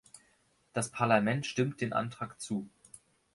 Das 0.73 0.89
Parlament 0.89 1.45
stimmt 1.45 1.79
dem 1.79 1.93
Antrag 1.93 2.41
zu. 2.41 2.67